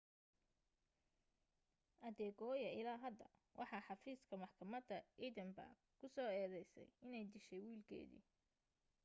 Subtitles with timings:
[2.09, 3.27] adekoya ilaa hadda
[3.59, 8.25] waxa xafiiska maxkamada edinburgh ku soo eedaysay inay dishahy wiilkeedii